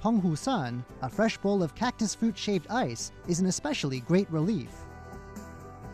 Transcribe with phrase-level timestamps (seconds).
[0.00, 4.70] Penghu San, a fresh bowl of cactus fruit shaved ice, is an especially great relief.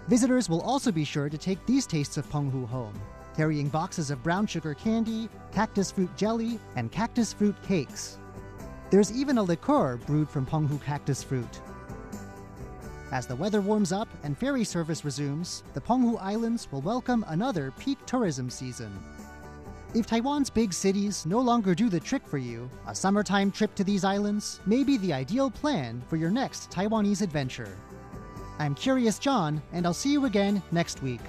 [0.09, 2.93] Visitors will also be sure to take these tastes of Penghu home,
[3.35, 8.19] carrying boxes of brown sugar candy, cactus fruit jelly, and cactus fruit cakes.
[8.91, 11.63] There's even a liqueur brewed from Penghu cactus fruit.
[13.11, 17.73] As the weather warms up and ferry service resumes, the Penghu Islands will welcome another
[17.79, 18.93] peak tourism season.
[19.95, 23.85] If Taiwan's big cities no longer do the trick for you, a summertime trip to
[23.85, 27.79] these islands may be the ideal plan for your next Taiwanese adventure.
[28.59, 31.21] I'm Curious John, and I'll see you again next week.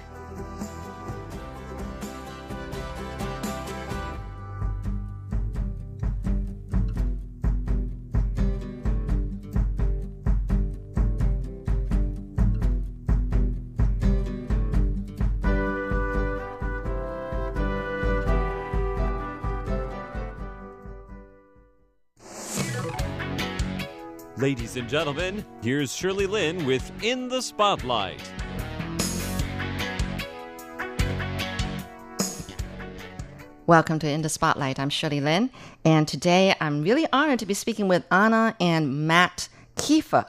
[24.46, 28.22] Ladies and gentlemen, here's Shirley Lin with In the Spotlight.
[33.66, 34.78] Welcome to In the Spotlight.
[34.78, 35.50] I'm Shirley Lin,
[35.84, 40.26] and today I'm really honored to be speaking with Anna and Matt Kiefer.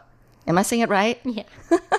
[0.47, 1.19] Am I saying it right?
[1.23, 1.43] Yeah.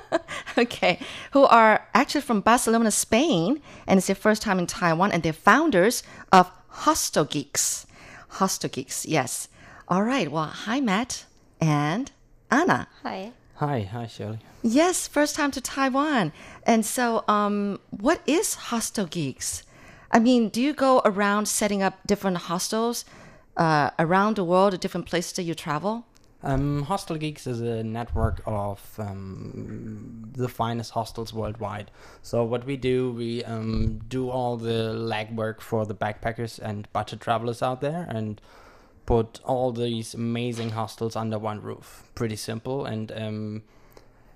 [0.58, 0.98] okay.
[1.30, 5.32] Who are actually from Barcelona, Spain, and it's their first time in Taiwan, and they're
[5.32, 7.86] founders of Hostel Geeks.
[8.27, 9.47] Hostel Geeks, yes.
[9.86, 10.28] All right.
[10.32, 11.27] Well, hi, Matt
[11.60, 12.10] and
[12.50, 12.88] Anna.
[13.02, 13.32] Hi.
[13.56, 14.38] Hi, hi, Shirley.
[14.62, 16.32] Yes, first time to Taiwan.
[16.64, 19.64] And so, um, what is Hostel Geeks?
[20.10, 23.04] I mean, do you go around setting up different hostels
[23.56, 26.06] uh, around the world, at different places that you travel?
[26.42, 31.90] Um, Hostel Geeks is a network of um, the finest hostels worldwide.
[32.22, 37.20] So what we do, we um, do all the legwork for the backpackers and budget
[37.20, 38.40] travelers out there, and
[39.08, 42.02] put all these amazing hostels under one roof.
[42.14, 43.62] Pretty simple, and um,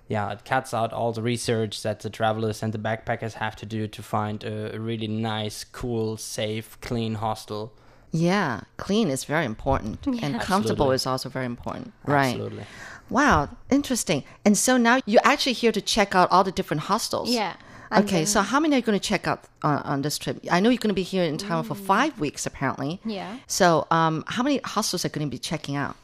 [0.09, 3.67] yeah, it cuts out all the research that the travelers and the backpackers have to
[3.67, 7.75] do to find a, a really nice, cool, safe, clean hostel.
[8.13, 10.95] Yeah, clean is very important, and comfortable Absolutely.
[10.95, 11.93] is also very important.
[12.07, 12.29] Right.
[12.29, 12.65] Absolutely.
[13.11, 14.25] Wow, interesting.
[14.43, 17.29] And so now you're actually here to check out all the different hostels.
[17.29, 17.57] Yeah.
[18.01, 20.45] Okay, so how many are you going to check out on, on this trip?
[20.51, 23.01] I know you're going to be here in Taiwan for five weeks, apparently.
[23.05, 23.37] Yeah.
[23.47, 25.97] So, um, how many hostels are going to be checking out?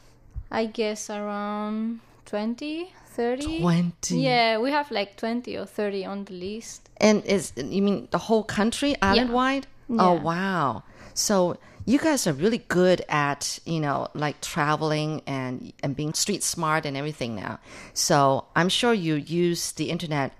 [0.51, 3.59] I guess around 20, 30.
[3.61, 4.19] 20.
[4.19, 6.89] Yeah, we have like 20 or 30 on the list.
[6.97, 9.67] And is you mean the whole country, island wide?
[9.91, 10.21] Oh Yeah.
[10.21, 10.83] wow!
[11.15, 16.43] So you guys are really good at you know like traveling and and being street
[16.43, 17.59] smart and everything now.
[17.93, 20.33] So I'm sure you use the internet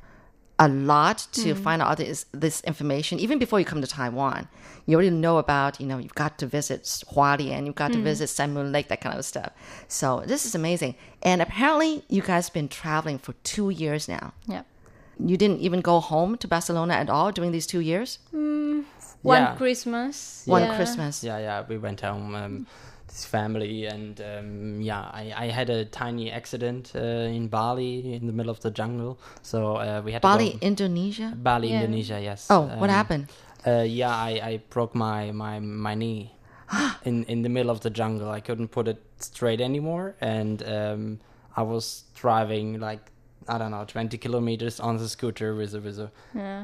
[0.60, 1.62] a lot to hmm.
[1.62, 4.48] find out this this information even before you come to Taiwan.
[4.86, 6.84] You already know about you know you've got to visit
[7.14, 8.04] Hualien, you've got to hmm.
[8.04, 9.52] visit Sun Moon Lake, that kind of stuff.
[9.88, 10.96] So this is amazing.
[11.24, 14.64] And apparently you guys have been traveling for two years now Yeah.
[15.18, 18.20] you didn't even go home to Barcelona at all during these two years?
[18.32, 18.82] Hmm.
[19.22, 19.56] One Yeah.
[19.56, 20.44] Christmas.
[20.46, 20.76] One yeah.
[20.76, 21.24] Christmas.
[21.24, 22.68] Yeah, yeah, we went home, um,
[23.10, 28.28] this family, and um, yeah, I, I had a tiny accident uh, in Bali in
[28.28, 30.58] the middle of the jungle, so uh, we had Bali.
[30.62, 31.34] Indonesia?
[31.36, 31.82] Bali, Yeah.
[31.82, 32.48] Indonesia, yes.
[32.50, 33.28] Oh, what Um, happened?
[33.68, 36.32] Uh, yeah, I, I broke my my my knee
[37.04, 38.30] in in the middle of the jungle.
[38.32, 41.20] I couldn't put it straight anymore, and um,
[41.58, 43.02] I was driving like
[43.50, 46.10] I don't know, twenty kilometers on the scooter with a, with a,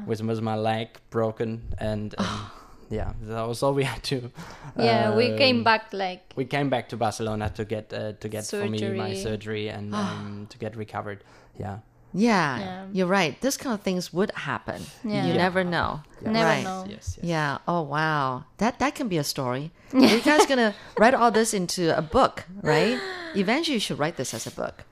[0.06, 2.50] with, with my leg broken, and um,
[2.90, 4.30] yeah, that was all we had to.
[4.78, 8.28] Yeah, we came um, back like we came back to Barcelona to get uh, to
[8.28, 9.16] get for me my Surgery.
[9.16, 11.24] surgery and um, to get recovered.
[11.58, 11.78] Yeah.
[12.12, 12.84] Yeah, Yeah.
[12.92, 13.38] you're right.
[13.40, 14.80] This kind of things would happen.
[15.04, 15.24] Yeah.
[15.26, 15.36] You Yeah.
[15.48, 16.00] never know.
[16.22, 16.64] never right.
[16.64, 16.84] know.
[16.88, 17.16] Yes.
[17.16, 17.24] yes.
[17.24, 17.58] Yeah.
[17.68, 18.44] Oh wow.
[18.58, 19.70] That that can be a story.
[19.92, 22.98] Are you guys gonna write all this into a book, right?
[23.34, 24.84] Eventually, you should write this as a book.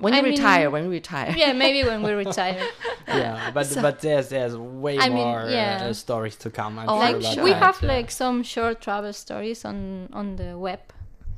[0.00, 1.34] When you I mean- retire, when you retire.
[1.36, 2.62] Yeah, maybe when we retire.
[3.06, 5.88] yeah, but but there's there's way I mean, more yeah.
[5.90, 6.78] uh, stories to come.
[6.78, 7.88] I'm Oh, sure like we that, have yeah.
[7.94, 10.80] like some short travel stories on on the web.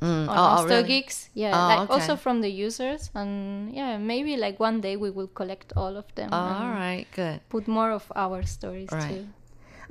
[0.01, 0.27] Mm.
[0.29, 0.83] On Oh, oh, really?
[0.87, 1.93] Geeks, yeah, Oh, like okay.
[1.93, 6.05] also from the users, and yeah, maybe like one day we will collect all of
[6.15, 7.05] them Oh, all right.
[7.15, 7.39] Good.
[7.49, 9.09] put more of our stories Right.
[9.09, 9.27] too.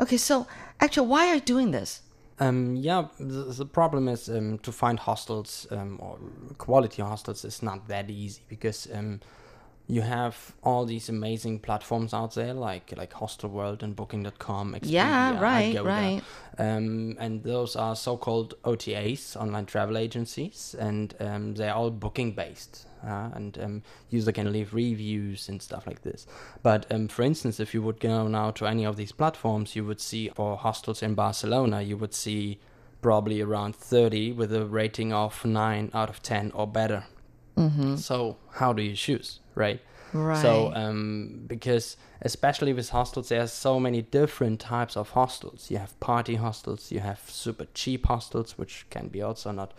[0.02, 0.16] Okay.
[0.16, 0.46] So,
[0.81, 2.02] actually, why are you doing this?
[2.40, 6.19] Um, yeah, the, the problem is um, to find hostels um, or
[6.56, 9.20] quality hostels is not that easy because um,
[9.90, 14.75] you have all these amazing platforms out there like like Hostel World and Booking.com.
[14.75, 16.22] Expedia, Yeah, right, right.
[16.58, 22.87] Um, and those are so-called OTAs, online travel agencies, and um, they're all booking based.
[23.02, 26.26] Uh, and um, user can leave reviews and stuff like this.
[26.62, 29.84] But um, for instance, if you would go now to any of these platforms, you
[29.87, 32.60] would see for hostels in Barcelona, you would see
[33.00, 37.04] probably around 30 with a rating of 9 out of 10 or better.
[37.56, 37.96] Mm-hmm.
[37.96, 39.81] So, how do you choose, right?
[40.12, 40.43] Right.
[40.43, 45.71] So, um, because especially with hostels, there are so many different types of hostels.
[45.71, 49.73] You have party hostels, you have super cheap hostels, which can be also not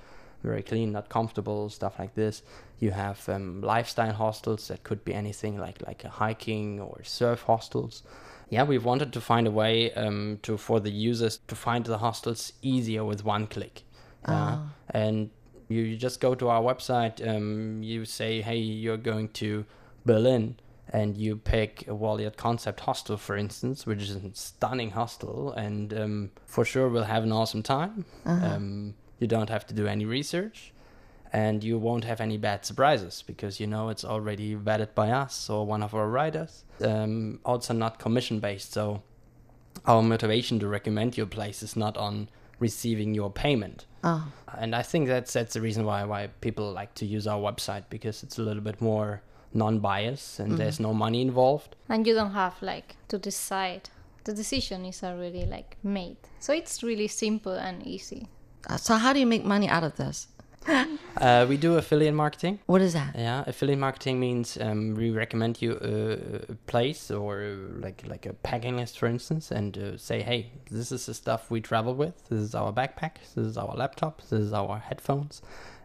[0.44, 2.44] very clean, not comfortable, stuff like this.
[2.80, 7.42] You have um, lifestyle hostels that could be anything like like a hiking or surf
[7.44, 8.04] hostels.
[8.50, 11.98] Yeah, we wanted to find a way um, to for the users to find the
[11.98, 13.84] hostels easier with one click.
[14.26, 14.58] Uh,
[14.90, 15.30] and
[15.72, 17.26] you, you just go to our website.
[17.28, 19.66] Um, you say, hey, you're going to
[20.06, 20.58] Berlin,
[20.90, 25.94] and you pick a Wallyard Concept hostel, for instance, which is a stunning hostel, and
[25.94, 28.06] um, for sure we'll have an awesome time.
[28.26, 30.74] Um, you don't have to do any research,
[31.32, 35.50] and you won't have any bad surprises because you know it's already vetted by us
[35.50, 36.66] or one of our writers.
[36.82, 39.04] Um, also, not commission based, so
[39.86, 42.30] our motivation to recommend your place is not on
[42.62, 43.86] receiving your payment.
[44.04, 44.24] Oh.
[44.58, 47.84] And I think that's that's the reason why why people like to use our website
[47.90, 49.22] because it's a little bit more
[49.54, 51.76] non-biased and there's no money involved.
[51.90, 53.90] and you don't have like to decide
[54.24, 58.28] the decision is already like made so it's really simple and easy
[58.70, 60.28] Uh, So how do you make money out of this?
[60.68, 62.60] Uh, we do affiliate marketing.
[62.66, 63.16] What is that?
[63.16, 68.34] Yeah, affiliate marketing means um, we recommend you a, a place or like like a
[68.34, 72.28] packing list, for instance, and uh, say, hey, this is the stuff we travel with.
[72.30, 73.16] This is our backpack.
[73.36, 74.22] This is our laptop.
[74.22, 75.42] This is our headphones,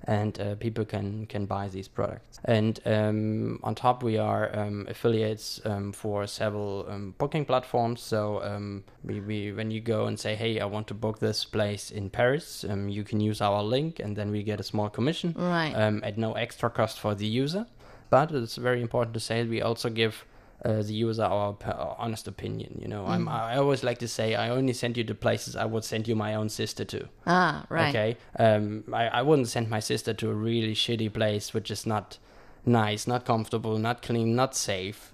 [0.07, 2.39] and uh, people can can buy these products.
[2.45, 8.01] And um, on top, we are um, affiliates um, for several um, booking platforms.
[8.01, 11.45] So um, we, we when you go and say, hey, I want to book this
[11.45, 14.89] place in Paris, um, you can use our link, and then we get a small
[14.89, 15.73] commission Right.
[15.75, 17.67] um, at no extra cost for the user.
[18.11, 20.25] But it's very important to say we also give
[20.65, 22.79] uh, the user our, our honest opinion.
[22.81, 25.65] You know, I'm, I always like to say I only send you to places I
[25.65, 27.09] would send you my own sister to.
[27.27, 27.89] Ah, right.
[27.89, 31.87] Okay, um, I, I wouldn't send my sister to a really shitty place which is
[31.87, 32.19] not
[32.65, 35.13] nice, not comfortable, not clean, not safe.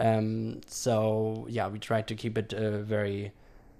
[0.00, 3.32] Um, so yeah, we try to keep it uh, very,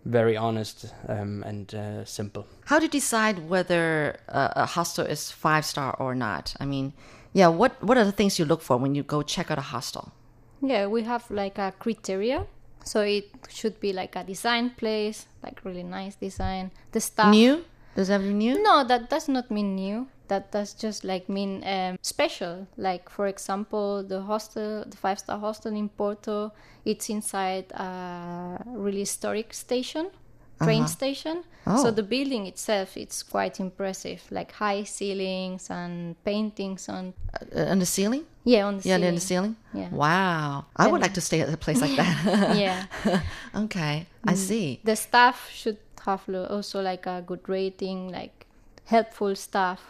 [0.04, 2.46] very honest um, and uh, simple.
[2.66, 6.54] How do you decide whether a, a hostel is five star or not?
[6.60, 6.92] I mean,
[7.32, 9.62] yeah, what what are the things you look for when you go check out a
[9.72, 10.12] hostel?
[10.60, 12.46] Yeah we have like a criteria.
[12.84, 16.70] So it should be like a design place like really nice design.
[16.92, 17.64] The staff New?
[17.96, 18.62] Does that mean new?
[18.62, 20.08] no that does not mean new.
[20.28, 22.66] That does just like mean um, special.
[22.76, 26.52] Like for example the hostel the five star hostel in porto
[26.84, 30.10] it's inside a really historic station
[30.62, 30.88] train uh-huh.
[30.98, 31.90] station so Oh.
[31.90, 37.78] the building itself it's quite impressive like high ceilings and paintings on Uh, uh on
[37.78, 38.24] the ceiling?
[38.44, 39.56] yeah on the Yeah, ceiling in the ceiling.
[39.72, 39.88] Yeah.
[39.90, 40.64] Wow.
[40.76, 42.56] I would like to stay at a place like that.
[42.64, 42.86] yeah
[43.64, 44.36] okay, I mm.
[44.36, 44.80] see.
[44.84, 48.46] the staff should have also like a good rating like
[48.84, 49.80] helpful staff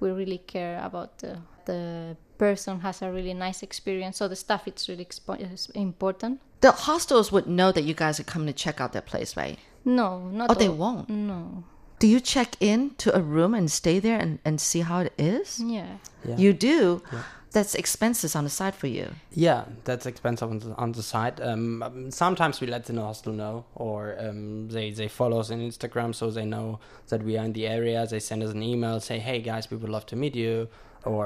[0.00, 4.66] we really care about the the person has a really nice experience so the staff
[4.66, 5.38] it's really expo-
[5.74, 9.34] important The hostels would know that you guys are coming to check out their place,
[9.36, 9.58] right?
[9.84, 11.08] No not Oh, they all- won't.
[11.08, 11.64] no
[12.00, 15.12] Do you check in to a room and stay there and, and see how it
[15.18, 15.60] is?
[15.60, 15.98] yeah
[16.28, 16.36] Yeah.
[16.38, 17.02] You do.
[17.12, 17.22] Yeah.
[17.52, 19.06] That's expenses on the side for you.
[19.32, 21.40] Yeah, that's expensive on the, on the side.
[21.40, 25.58] Um, um, sometimes we let the hostel know, or um, they they follow us on
[25.58, 26.78] Instagram, so they know
[27.08, 28.06] that we are in the area.
[28.06, 30.68] They send us an email, say, "Hey guys, we would love to meet you."
[31.04, 31.24] Or,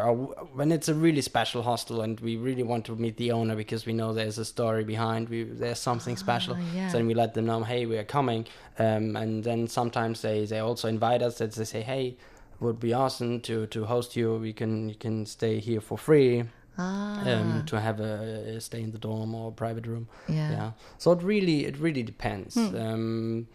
[0.55, 3.87] when it's a really special hostel and we really want to meet the owner because
[3.87, 6.57] we know there's a story behind, we there's something special.
[6.75, 6.89] yeah.
[6.89, 8.47] So then we let them know, "Hey, we are coming."
[8.79, 11.39] Um, and then sometimes they they also invite us.
[11.39, 12.17] That they say, "Hey."
[12.61, 14.37] Would be awesome to, to host you.
[14.37, 16.45] We can you can stay here for free
[16.79, 20.07] Ah, um, to have a, a stay in the dorm or private room.
[20.29, 20.71] yeah.
[20.99, 22.57] So it really it really depends.
[22.57, 23.49] Um,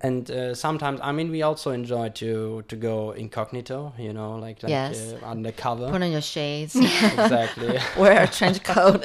[0.00, 3.92] and uh, sometimes I mean we also enjoy to to go incognito.
[3.98, 5.14] You know, like like Yes.
[5.14, 5.90] uh, undercover.
[5.90, 7.78] Put on your shades, exactly.
[7.96, 9.04] wear a trench coat.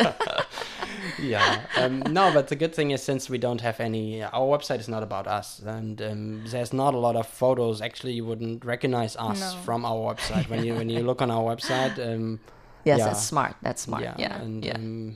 [1.21, 1.62] yeah.
[1.77, 4.88] Um, no, but the good thing is since we don't have any, our website is
[4.88, 7.81] not about us, and um, there's not a lot of photos.
[7.81, 9.62] Actually, you wouldn't recognize us No.
[9.63, 11.97] from our website when you when you look on our website.
[12.00, 12.39] Um,
[12.85, 13.05] yes, Yeah.
[13.07, 13.55] that's smart.
[13.62, 14.03] That's smart.
[14.03, 14.41] Yeah, yeah.
[14.41, 15.15] and um,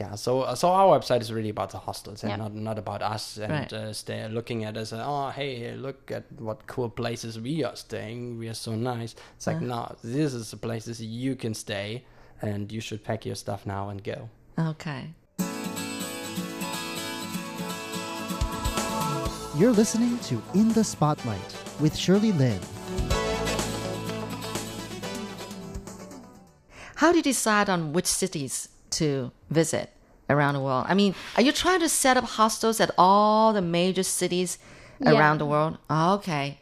[0.00, 0.14] yeah.
[0.16, 2.36] So so our website is really about the hostels and Yeah.
[2.36, 3.72] not not about us and Right.
[3.72, 4.92] uh, stay looking at us.
[4.92, 8.38] Uh, oh, hey, look at what cool places we are staying.
[8.38, 9.14] We are so nice.
[9.36, 12.04] It's like no, this is the places you can stay,
[12.42, 14.28] and you should pack your stuff now and go.
[14.58, 15.02] okay.
[19.58, 22.58] You're listening to In the Spotlight with Shirley Lin.
[26.96, 29.90] How do you decide on which cities to visit
[30.28, 30.86] around the world?
[30.88, 34.58] I mean, are you trying to set up hostels at all the major cities
[35.00, 35.12] Yeah.
[35.12, 35.78] around the world?
[35.88, 36.58] Oh, okay.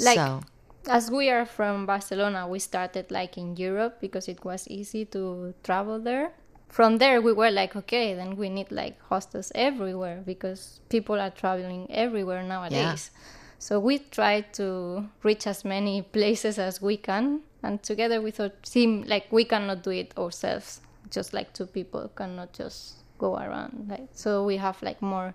[0.00, 0.40] Like- so,
[0.86, 5.54] As we are from Barcelona, we started like in Europe because it was easy to
[5.62, 6.32] travel there.
[6.68, 11.30] From there, we were like, okay, then we need like hostels everywhere because people are
[11.30, 13.10] traveling everywhere nowadays.
[13.58, 18.50] So we tried to reach as many places as we can, and together with our
[18.62, 20.80] team, like we cannot do it ourselves.
[21.14, 23.86] Just like two people cannot just go around.
[23.88, 25.34] Like so, we have like more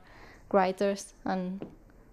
[0.52, 1.66] writers and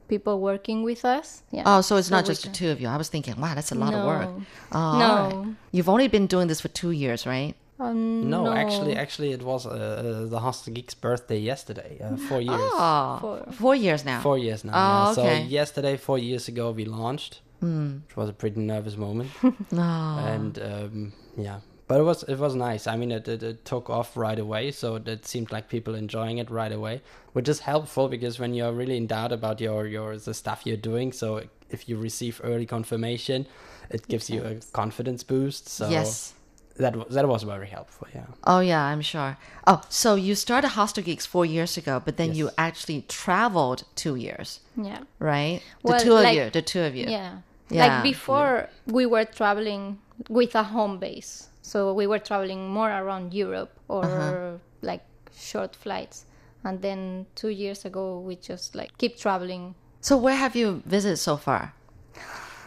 [0.08, 1.42] people working with us.
[1.50, 1.64] Yeah.
[1.66, 2.88] oh, so it's not we just the two of you.
[2.88, 4.28] I was thinking, wow, that's a lot of work.
[4.28, 4.42] No.
[4.72, 5.12] Oh, No.
[5.44, 5.54] right.
[5.72, 7.54] You've only been doing this for two years, right?
[7.78, 11.98] Um, No, actually, actually, it was uh, uh, the Hostel Geek's birthday yesterday.
[12.02, 12.60] Uh, four years.
[12.72, 13.52] Oh, Four.
[13.52, 14.20] four years now.
[14.22, 14.72] Four years now.
[14.74, 15.10] Oh, yeah.
[15.28, 15.42] okay.
[15.42, 19.30] So yesterday, four years ago, we launched, which was a pretty nervous moment.
[19.72, 19.82] No.
[20.32, 22.86] and um, yeah, but it was it was nice.
[22.86, 26.38] I mean, it, it, it took off right away, so it seemed like people enjoying
[26.38, 27.02] it right away,
[27.32, 30.76] which is helpful because when you're really in doubt about your your the stuff you're
[30.76, 33.46] doing, so if you receive early confirmation,
[33.90, 35.68] it gives you a confidence boost.
[35.68, 36.34] So yes.
[36.76, 38.08] that that was very helpful.
[38.14, 38.26] Yeah.
[38.44, 39.36] Oh yeah, I'm sure.
[39.66, 44.16] Oh, so you started Hostel Geeks four years ago, but then you actually traveled two
[44.16, 45.00] years, Yeah.
[45.20, 45.60] right?
[45.84, 47.06] The Well, two of you, the two of you.
[47.08, 47.38] Yeah.
[47.68, 47.86] Yeah.
[47.86, 51.48] Like before, we were traveling with a home base.
[51.66, 54.58] So we were traveling more around Europe or Uh-huh.
[54.82, 55.02] like
[55.36, 56.24] short flights.
[56.64, 59.74] And then two years ago, we just like keep traveling.
[60.00, 61.72] So where have you visited so far?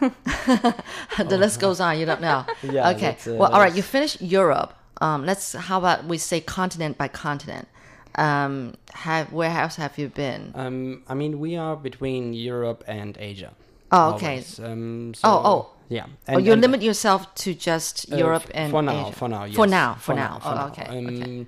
[1.18, 1.98] the list goes on.
[1.98, 2.44] You don't know.
[2.62, 3.16] Yeah, Okay.
[3.26, 3.74] uh, well, all right.
[3.74, 4.72] You finished Europe.
[5.00, 5.54] Um, let's.
[5.54, 7.68] How about we say continent by continent?
[8.16, 10.52] Um, have where else have you been?
[10.54, 13.52] Um, I mean, we are between Europe and Asia.
[13.92, 14.26] Oh, okay.
[14.26, 14.58] always.
[14.60, 15.79] Um, Oh, oh.
[15.90, 16.06] Yeah.
[16.28, 19.16] oh, you limit yourself to just Uh, Europe and for now, Asia.
[19.18, 20.40] for now, For now, for, now.
[20.44, 20.86] Oh, okay.
[20.88, 21.46] Um, okay.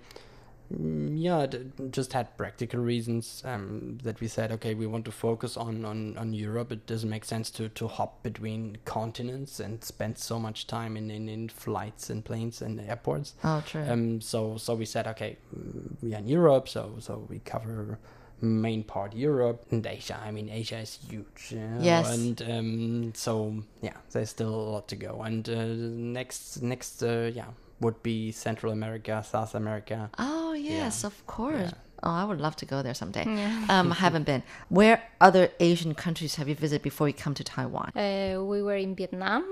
[0.74, 1.46] mm, Yeah,
[1.90, 6.16] just had practical reasons um, that we said, okay, we want to focus on, on,
[6.18, 6.72] on Europe.
[6.72, 11.10] It doesn't make sense to, to hop between continents and spend so much time in,
[11.10, 13.34] in, in flights and planes and airports.
[13.44, 13.84] Oh, true.
[13.88, 17.98] Um, so so we said, okay, mm, we are in Europe, so so we cover
[18.42, 20.18] main part Europe and Asia.
[20.22, 21.52] I mean, Asia is huge.
[21.52, 22.12] you know, Yes.
[22.14, 25.22] And um, so yeah, there's still a lot to go.
[25.22, 27.46] And uh, next next uh, yeah
[27.80, 30.10] would be Central America, South America.
[30.18, 31.06] Oh yes, Yeah.
[31.06, 31.70] of course.
[31.72, 31.78] Yeah.
[32.04, 33.24] Oh, I would love to go there someday.
[33.70, 34.42] Um, I haven't been.
[34.68, 37.92] Where other Asian countries have you visited before you come to Taiwan?
[37.96, 39.44] Uh, we were in Vietnam,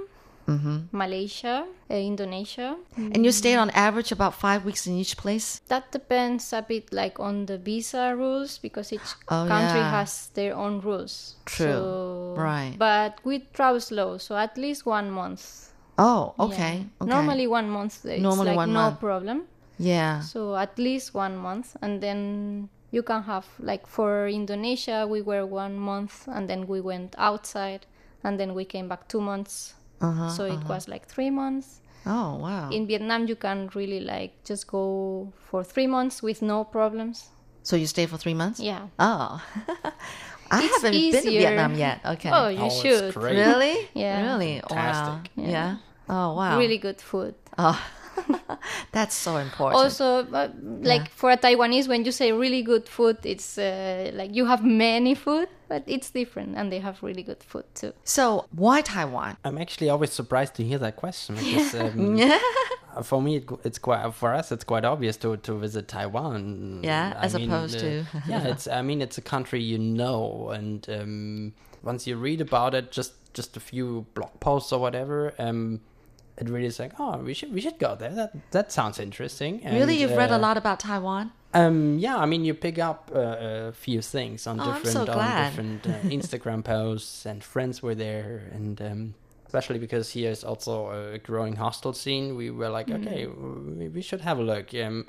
[0.50, 0.90] Mm-hmm.
[0.90, 2.74] Malaysia, uh, Indonesia.
[2.98, 5.60] And you stayed on average about five weeks in each place.
[5.68, 10.02] That depends a bit like on the visa rules because each Oh, country yeah.
[10.02, 11.36] has their own rules.
[11.46, 11.70] True.
[11.70, 12.74] So- Right.
[12.78, 15.70] But we travel slow, so at least one month.
[15.98, 16.44] Oh, Yeah.
[16.46, 16.74] okay.
[17.00, 17.10] okay.
[17.10, 18.02] Normally one month.
[18.04, 18.98] It's Normally like one no month.
[19.00, 19.46] problem.
[19.78, 20.20] yeah.
[20.20, 25.44] So at least one month, and then you can have like for Indonesia, we were
[25.46, 27.86] one month, and then we went outside,
[28.24, 29.74] and then we came back two months.
[30.00, 31.80] Uh-huh, so it was like three months.
[32.06, 32.70] Oh, wow.
[32.70, 37.28] In Vietnam, you can really like just go for three months with no problems.
[37.62, 38.58] so you stay for three months?
[38.58, 38.88] Yeah.
[38.98, 39.42] Oh.
[40.50, 41.30] I It's haven't been to.
[41.30, 42.00] Vietnam yet.
[42.04, 42.30] Okay.
[42.32, 43.16] Oh, you Oh, should.
[43.16, 43.88] Really?
[43.94, 44.32] Yeah.
[44.32, 44.62] Really?
[44.70, 45.22] Wow.
[45.36, 45.50] Yeah.
[45.50, 45.76] Yeah.
[46.08, 46.58] Oh, wow.
[46.58, 47.34] Really good food.
[47.58, 47.78] Oh,
[48.92, 49.82] that's so important.
[49.82, 50.48] Also, uh,
[50.82, 54.64] like for a Taiwanese, when you say really good food, it's uh, like you have
[54.64, 57.92] many food, but it's different, and they have really good food too.
[58.04, 59.36] so, why Taiwan?
[59.44, 62.30] I'm actually always surprised to hear that question because um,
[63.02, 66.80] for me it, it's quite for us it's quite obvious to to visit Taiwan.
[66.82, 69.78] Yeah, I as mean, opposed uh, to- yeah, it's I mean it's a country you
[69.78, 74.80] know, and um, once you read about it, just just a few blog posts or
[74.80, 75.80] whatever, um,
[76.40, 78.10] it really is like oh we should we should go there.
[78.10, 79.60] That that sounds interesting.
[79.64, 79.96] really?
[80.00, 81.32] You've read a uh, lot about Taiwan?
[81.52, 83.36] um, yeah, I mean, you pick up uh,
[83.70, 87.94] a few things on Oh, different so on different uh, Instagram posts, and friends were
[87.96, 89.14] there, and um,
[89.46, 92.36] especially because here is also a growing hostel scene.
[92.36, 93.08] We were like, Mm-hmm.
[93.08, 94.72] okay, we, we should have a look.
[94.74, 95.06] Um,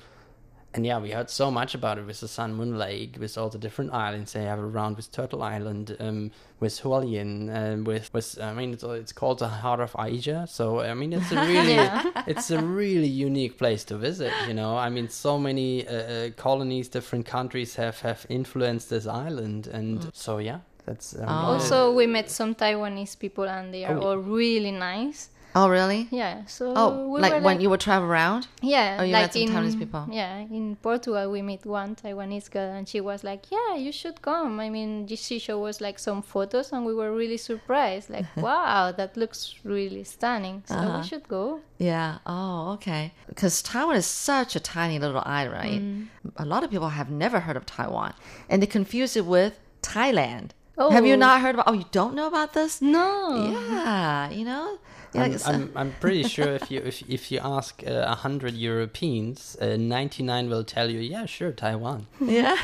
[0.73, 3.49] and yeah, we heard so much about it with the Sun Moon Lake, with all
[3.49, 8.39] the different islands they have around, with Turtle Island, um, with Hualien, and with with
[8.41, 10.45] I mean, it's, it's called the Heart of Asia.
[10.49, 11.77] So I mean, it's a really
[12.25, 14.31] it's a really unique place to visit.
[14.47, 19.07] You know, I mean, so many uh, uh, colonies, different countries have have influenced this
[19.07, 21.53] island, and so yeah, that's um, Oh.
[21.53, 25.29] Also, we met some Taiwanese people, and they are Oh, all really nice.
[25.53, 26.07] Oh, really?
[26.11, 26.45] Yeah.
[26.45, 28.47] So Oh, we like when you would travel around?
[28.61, 30.07] Yeah, Oh, you like met some in Taiwanese people?
[30.09, 34.21] yeah in Portugal we met one Taiwanese girl and she was like, "Yeah, you should
[34.21, 38.09] come." I mean, she showed us like some photos and we were really surprised.
[38.09, 40.63] Like, wow, that looks really stunning.
[40.67, 40.97] So Uh-huh.
[41.01, 41.59] we should go.
[41.77, 42.19] Yeah.
[42.25, 43.11] Oh, okay.
[43.27, 45.81] Because Taiwan is such a tiny little island, right?
[45.81, 46.07] Mm.
[46.37, 48.13] A lot of people have never heard of Taiwan,
[48.49, 50.51] and they confuse it with Thailand.
[50.77, 50.89] Oh.
[50.89, 51.27] Have you Oh.
[51.27, 51.67] not heard about?
[51.67, 52.81] Oh, you don't know about this?
[52.81, 53.51] No.
[53.51, 54.77] Yeah, you know.
[55.13, 58.15] Yeah, I'm, it's, I'm, I'm pretty sure if you if, if you ask uh, a
[58.15, 62.07] hundred Europeans, uh, 99 will tell you, yeah, sure, Taiwan.
[62.21, 62.55] yeah.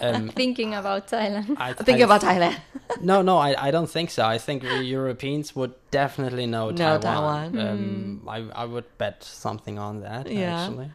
[0.00, 1.56] Um, Thinking about Thailand.
[1.58, 2.56] I, Think I- about Thailand.
[3.00, 4.24] No, no, I, I don't think so.
[4.24, 7.52] I think Europeans would definitely know Know Taiwan.
[7.52, 7.68] Taiwan.
[7.68, 10.60] Um, I, I would bet something on that, Yeah.
[10.64, 10.90] actually.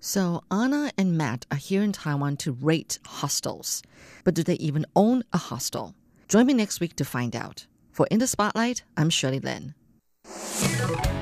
[0.00, 3.82] So Anna and Matt are here in Taiwan to rate hostels.
[4.24, 5.94] But do they even own a hostel?
[6.28, 7.66] Join me next week to find out.
[7.92, 9.74] For In the Spotlight, I'm Shirley Lin.
[10.28, 11.15] Thank you.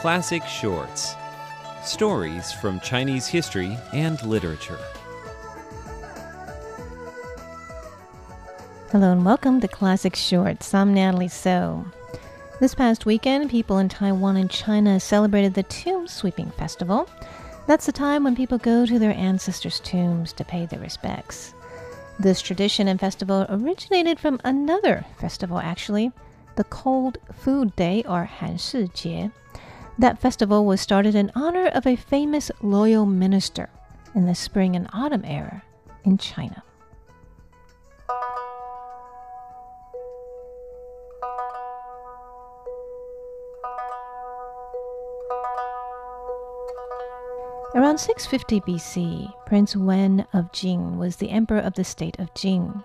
[0.00, 1.14] Classic Shorts
[1.84, 4.78] Stories from Chinese history and literature.
[8.90, 10.72] Hello and welcome to Classic Shorts.
[10.72, 11.84] I'm Natalie So.
[12.60, 17.06] This past weekend, people in Taiwan and China celebrated the Tomb Sweeping Festival.
[17.66, 21.52] That's the time when people go to their ancestors' tombs to pay their respects.
[22.18, 26.10] This tradition and festival originated from another festival, actually,
[26.56, 29.30] the Cold Food Day or Han Shi Jie.
[29.98, 33.68] That festival was started in honor of a famous loyal minister
[34.14, 35.62] in the spring and autumn era
[36.04, 36.62] in China.
[47.72, 52.82] Around 650 BC, Prince Wen of Jing was the emperor of the state of Jing.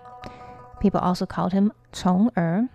[0.80, 2.68] People also called him Chong'er.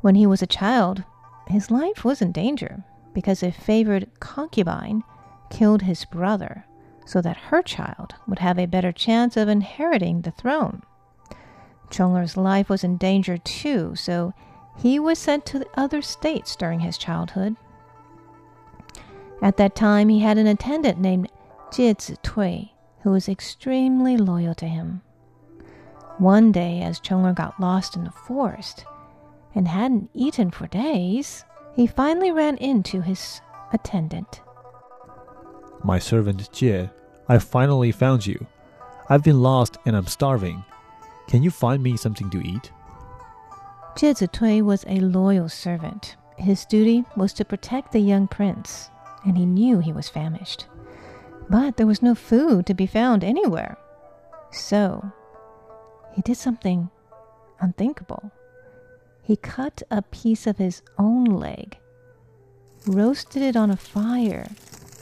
[0.00, 1.04] When he was a child,
[1.46, 2.82] his life was in danger
[3.16, 5.02] because a favored concubine
[5.48, 6.66] killed his brother
[7.06, 10.82] so that her child would have a better chance of inheriting the throne.
[11.88, 14.34] Chong'er's life was in danger too, so
[14.76, 17.56] he was sent to the other states during his childhood.
[19.40, 21.32] At that time, he had an attendant named
[21.72, 25.00] Jie Zitui, who was extremely loyal to him.
[26.18, 28.84] One day, as Chong'er got lost in the forest
[29.54, 33.40] and hadn't eaten for days, he finally ran into his
[33.72, 34.40] attendant.
[35.84, 36.88] My servant Jie,
[37.28, 38.46] I finally found you.
[39.08, 40.64] I've been lost and I'm starving.
[41.28, 42.72] Can you find me something to eat?
[43.94, 46.16] Jie Zitui was a loyal servant.
[46.38, 48.90] His duty was to protect the young prince,
[49.24, 50.66] and he knew he was famished.
[51.48, 53.78] But there was no food to be found anywhere.
[54.50, 55.12] So,
[56.14, 56.90] he did something
[57.60, 58.30] unthinkable.
[59.26, 61.76] He cut a piece of his own leg,
[62.86, 64.46] roasted it on a fire,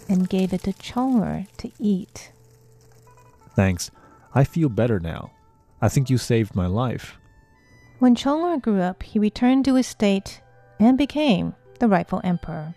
[0.08, 2.32] and gave it to Chong'er to eat.
[3.54, 3.90] Thanks.
[4.34, 5.32] I feel better now.
[5.82, 7.18] I think you saved my life.
[7.98, 10.40] When Chong'er grew up, he returned to his state
[10.80, 12.74] and became the rightful emperor.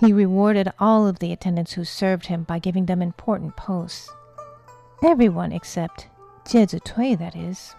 [0.00, 4.10] He rewarded all of the attendants who served him by giving them important posts.
[5.04, 6.08] Everyone except
[6.46, 7.74] Jie Zitui, that is.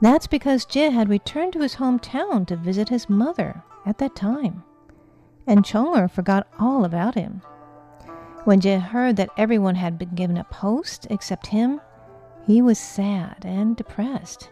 [0.00, 4.62] That's because Jie had returned to his hometown to visit his mother at that time,
[5.46, 7.40] and Chong'er forgot all about him.
[8.44, 11.80] When Jie heard that everyone had been given a post except him,
[12.46, 14.50] he was sad and depressed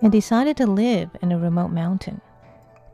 [0.00, 2.20] and decided to live in a remote mountain.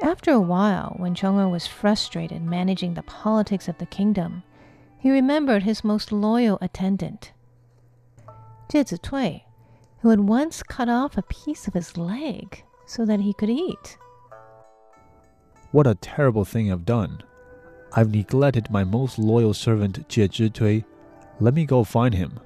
[0.00, 4.42] After a while, when Chong'er was frustrated managing the politics of the kingdom,
[4.98, 7.32] he remembered his most loyal attendant,
[8.68, 9.42] Jie Zitui,
[10.02, 13.96] who had once cut off a piece of his leg so that he could eat.
[15.70, 17.22] What a terrible thing I've done.
[17.92, 20.84] I've neglected my most loyal servant Jie Zhitui.
[21.38, 22.40] Let me go find him.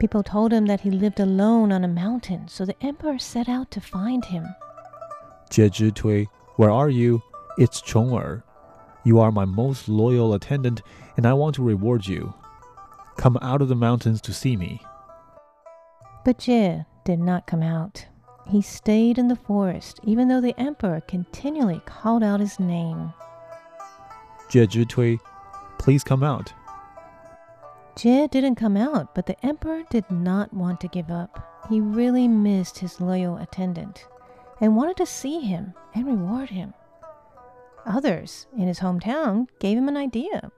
[0.00, 3.70] People told him that he lived alone on a mountain, so the emperor set out
[3.72, 4.46] to find him.
[5.50, 7.22] Jie Zhitui, where are you?
[7.58, 8.44] It's Chong Er.
[9.04, 10.80] You are my most loyal attendant,
[11.18, 12.32] and I want to reward you.
[13.18, 14.80] Come out of the mountains to see me.
[16.24, 18.06] But Jie did not come out.
[18.46, 23.12] He stayed in the forest, even though the emperor continually called out his name.
[24.50, 25.18] Jie Zhitui,
[25.78, 26.52] please come out.
[27.96, 31.62] Jie didn't come out, but the emperor did not want to give up.
[31.70, 34.06] He really missed his loyal attendant
[34.60, 36.74] and wanted to see him and reward him.
[37.86, 40.50] Others in his hometown gave him an idea.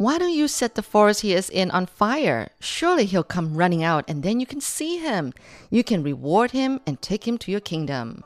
[0.00, 2.48] Why don't you set the forest he is in on fire?
[2.58, 5.34] Surely he'll come running out and then you can see him.
[5.68, 8.24] You can reward him and take him to your kingdom.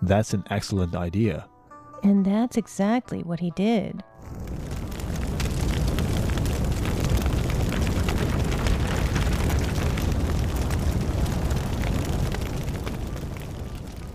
[0.00, 1.46] That's an excellent idea.
[2.02, 4.02] And that's exactly what he did.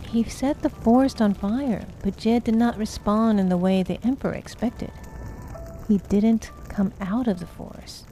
[0.09, 4.03] He set the forest on fire, but Jie did not respond in the way the
[4.03, 4.91] emperor expected.
[5.89, 8.05] He didn't come out of the forest.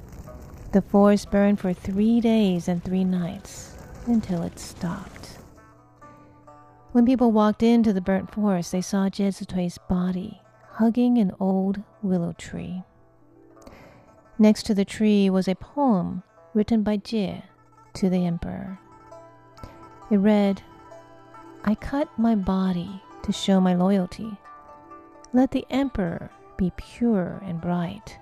[0.72, 5.38] The forest burned for three days and three nights until it stopped.
[6.92, 9.32] When people walked into the burnt forest, they saw Jie
[9.88, 12.82] body hugging an old willow tree.
[14.40, 16.24] Next to the tree was a poem
[16.56, 17.44] written by Jie
[17.94, 18.80] to the emperor.
[20.10, 20.64] It read,
[21.64, 24.36] I cut my body to show my loyalty.
[25.32, 28.20] Let the emperor be pure and bright.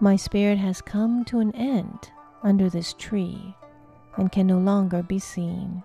[0.00, 2.10] My spirit has come to an end
[2.42, 3.56] under this tree
[4.16, 5.82] and can no longer be seen.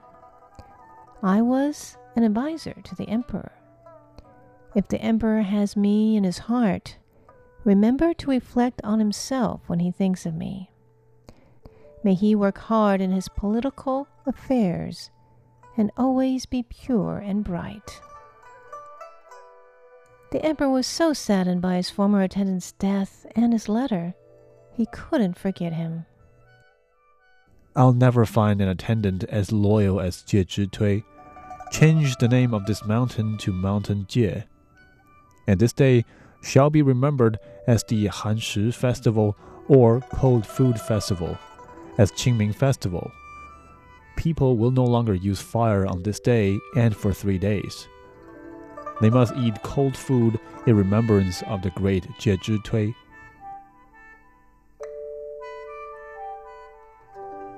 [1.21, 3.51] I was an adviser to the emperor.
[4.75, 6.97] If the emperor has me in his heart,
[7.63, 10.71] remember to reflect on himself when he thinks of me.
[12.03, 15.11] May he work hard in his political affairs
[15.75, 18.01] and always be pure and bright.
[20.31, 24.13] The emperor was so saddened by his former attendant's death and his letter,
[24.73, 26.05] he couldn't forget him.
[27.75, 31.03] I'll never find an attendant as loyal as Jie Zhitui.
[31.71, 34.43] Change the name of this mountain to Mountain Jie.
[35.47, 36.03] And this day
[36.41, 39.37] shall be remembered as the Han Shi Festival
[39.67, 41.37] or Cold Food Festival,
[41.97, 43.11] as Qingming Festival.
[44.17, 47.87] People will no longer use fire on this day and for three days.
[48.99, 52.95] They must eat cold food in remembrance of the great Jie Zhitui.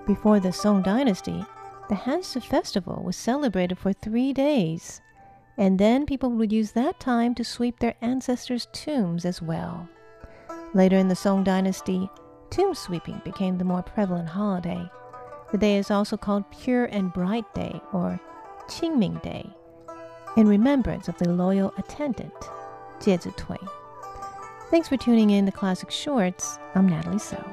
[0.05, 1.45] Before the Song dynasty,
[1.87, 5.01] the Hanshi festival was celebrated for three days,
[5.57, 9.87] and then people would use that time to sweep their ancestors' tombs as well.
[10.73, 12.09] Later in the Song dynasty,
[12.49, 14.89] tomb sweeping became the more prevalent holiday.
[15.51, 18.19] The day is also called Pure and Bright Day or
[18.67, 19.49] Qingming Day,
[20.35, 22.33] in remembrance of the loyal attendant,
[22.99, 23.67] Jie Zitui.
[24.69, 26.59] Thanks for tuning in to Classic Shorts.
[26.75, 27.43] I'm Natalie So.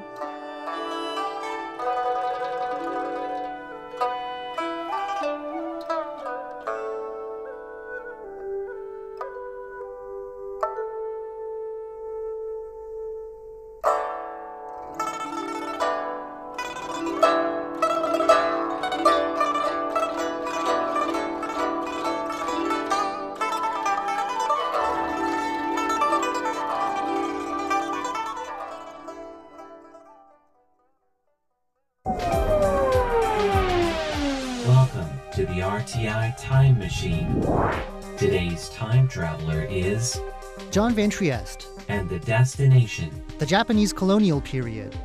[40.77, 43.09] John Van Trieste, and the destination.
[43.39, 44.95] the Japanese colonial period.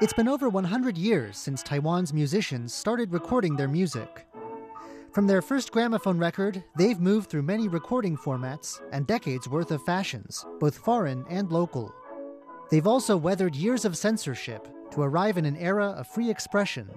[0.00, 4.26] It's been over 100 years since Taiwan's musicians started recording their music.
[5.12, 9.84] From their first gramophone record, they've moved through many recording formats and decades worth of
[9.84, 11.94] fashions, both foreign and local.
[12.72, 16.90] They've also weathered years of censorship to arrive in an era of free expression.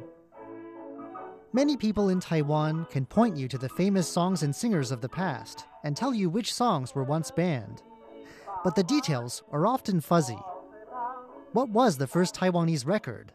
[1.57, 5.09] Many people in Taiwan can point you to the famous songs and singers of the
[5.09, 7.81] past and tell you which songs were once banned.
[8.63, 10.37] But the details are often fuzzy.
[11.53, 13.31] What was the first Taiwanese record?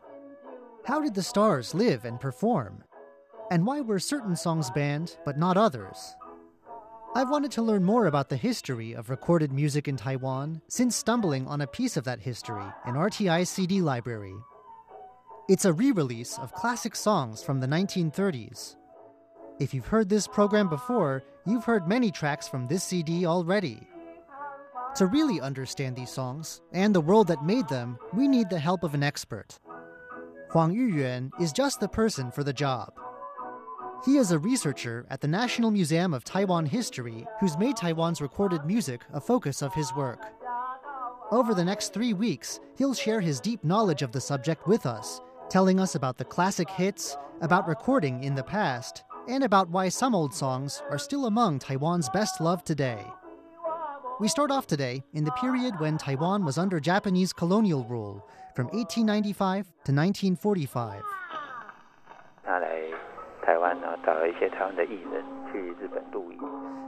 [0.85, 2.85] How did the stars live and perform?
[3.51, 6.15] And why were certain songs banned but not others?
[7.17, 11.49] I've wanted to learn more about the history of recorded music in Taiwan since stumbling
[11.49, 14.37] on a piece of that history in RTI's CD library.
[15.53, 18.77] It's a re release of classic songs from the 1930s.
[19.61, 23.87] If you've heard this program before, you've heard many tracks from this CD already.
[24.97, 28.83] To really understand these songs and the world that made them, we need the help
[28.83, 29.61] of an expert.
[30.53, 32.95] Huang Yuyuan is just the person for the job.
[34.07, 38.65] He is a researcher at the National Museum of Taiwan History who's made Taiwan's recorded
[38.65, 40.25] music a focus of his work.
[41.31, 45.21] Over the next three weeks, he'll share his deep knowledge of the subject with us,
[45.53, 50.15] telling us about the classic hits, about recording in the past, and about why some
[50.15, 53.05] old songs are still among Taiwan's best loved today.
[54.19, 58.69] We start off today in the period when Taiwan was under Japanese colonial rule from
[58.69, 61.03] 1895 to 1945.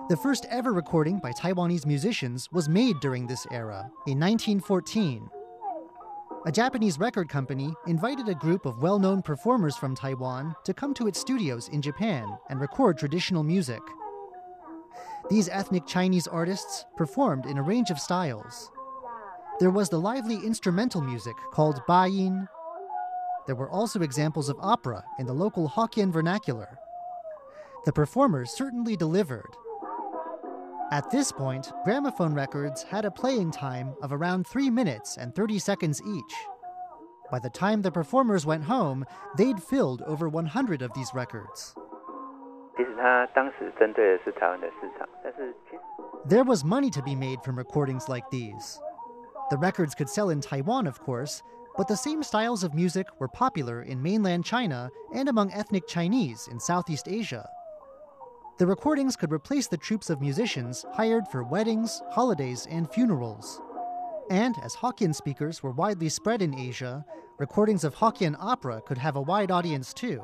[0.08, 5.28] The first ever recording by Taiwanese musicians was made during this era in 1914.
[6.46, 10.92] A Japanese record company invited a group of well known performers from Taiwan to come
[10.92, 13.80] to its studios in Japan and record traditional music.
[15.30, 18.70] These ethnic Chinese artists performed in a range of styles.
[19.58, 22.46] There was the lively instrumental music called Bayin.
[23.46, 26.78] There were also examples of opera in the local Hokkien vernacular.
[27.86, 29.56] The performers certainly delivered.
[30.94, 35.58] At this point, gramophone records had a playing time of around 3 minutes and 30
[35.58, 36.34] seconds each.
[37.32, 39.04] By the time the performers went home,
[39.36, 41.74] they'd filled over 100 of these records.
[46.26, 48.80] There was money to be made from recordings like these.
[49.50, 51.42] The records could sell in Taiwan, of course,
[51.76, 56.46] but the same styles of music were popular in mainland China and among ethnic Chinese
[56.52, 57.50] in Southeast Asia.
[58.56, 63.60] The recordings could replace the troupes of musicians hired for weddings, holidays, and funerals.
[64.30, 67.04] And as Hokkien speakers were widely spread in Asia,
[67.38, 70.22] recordings of Hokkien opera could have a wide audience too.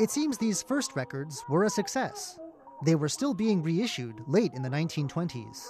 [0.00, 2.36] It seems these first records were a success.
[2.84, 5.66] They were still being reissued late in the 1920s.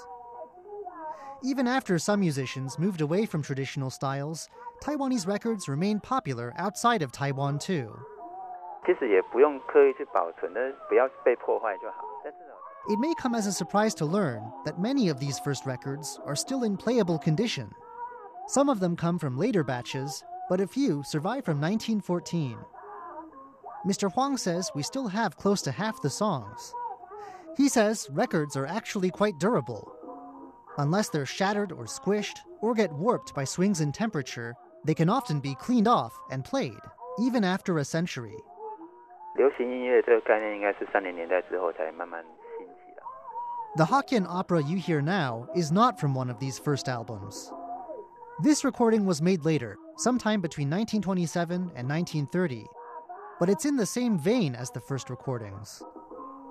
[1.45, 4.49] Even after some musicians moved away from traditional styles,
[4.83, 7.95] Taiwanese records remained popular outside of Taiwan too.
[8.88, 10.60] 其实也不用刻意去保存的，
[10.90, 12.04] 不要被破坏就好。
[12.24, 12.54] 但至少
[12.90, 16.36] It may come as a surprise to learn that many of these first records are
[16.36, 17.70] still in playable condition.
[18.48, 22.58] Some of them come from later batches, but a few survive from 1914.
[23.86, 24.12] Mr.
[24.12, 26.74] Huang says we still have close to half the songs.
[27.56, 29.90] He says records are actually quite durable.
[30.78, 35.40] Unless they're shattered or squished or get warped by swings in temperature, they can often
[35.40, 36.82] be cleaned off and played,
[37.20, 38.36] even after a century.
[39.38, 42.24] 流行音乐这个概念应该是三零年代之后才慢慢
[42.58, 43.04] 兴起的。
[43.76, 47.52] The Hokkien opera you hear now is not from one of these first albums.
[48.42, 52.66] This recording was made later, sometime between 1927 and 1930,
[53.40, 55.82] but it's in the same vein as the first recordings.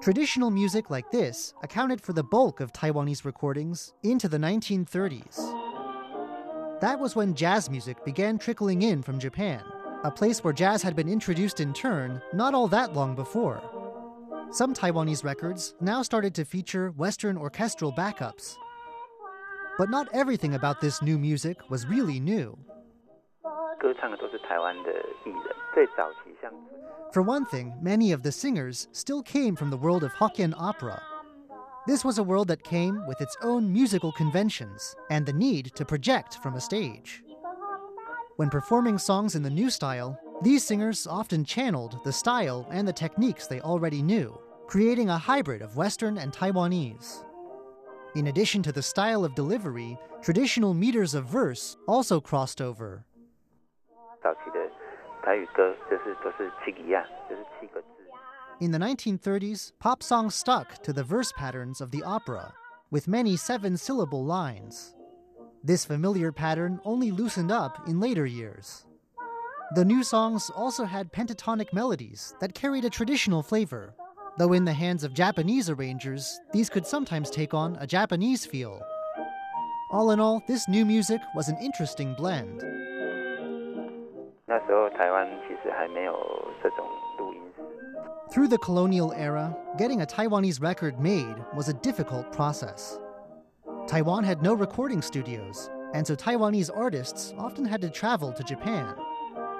[0.00, 5.38] Traditional music like this accounted for the bulk of Taiwanese recordings into the 1930s.
[6.80, 9.62] That was when jazz music began trickling in from Japan,
[10.07, 13.61] a place where jazz had been introduced in turn not all that long before.
[14.51, 18.55] Some Taiwanese records now started to feature Western orchestral backups.
[19.77, 22.57] But not everything about this new music was really new.
[27.11, 31.03] For one thing, many of the singers still came from the world of Hokkien opera.
[31.85, 35.83] This was a world that came with its own musical conventions and the need to
[35.83, 37.23] project from a stage.
[38.38, 42.93] When performing songs in the new style, these singers often channeled the style and the
[42.93, 47.26] techniques they already knew, creating a hybrid of Western and Taiwanese.
[48.13, 53.04] In addition to the style of delivery, traditional meters of verse also crossed over.
[58.60, 62.54] In the 1930s, pop songs stuck to the verse patterns of the opera,
[62.91, 64.93] with many seven syllable lines.
[65.64, 68.85] This familiar pattern only loosened up in later years.
[69.74, 73.94] The new songs also had pentatonic melodies that carried a traditional flavor,
[74.38, 78.82] though in the hands of Japanese arrangers, these could sometimes take on a Japanese feel.
[79.90, 82.62] All in all, this new music was an interesting blend.
[84.46, 86.12] 那时候台湾其实还没有
[86.62, 86.85] 这种
[87.18, 87.62] 录音室。
[88.30, 92.98] Through the colonial era, getting a Taiwanese record made was a difficult process.
[93.88, 98.93] Taiwan had no recording studios, and so Taiwanese artists often had to travel to Japan.